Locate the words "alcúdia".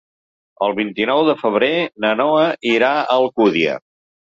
3.23-3.83